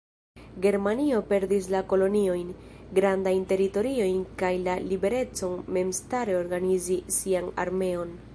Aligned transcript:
Germanio 0.65 1.19
perdis 1.31 1.67
la 1.73 1.81
koloniojn, 1.91 2.49
grandajn 3.01 3.45
teritoriojn 3.53 4.25
kaj 4.43 4.51
la 4.69 4.79
liberecon 4.87 5.63
memstare 5.79 6.39
organizi 6.43 6.99
sian 7.21 7.55
armeon. 7.67 8.17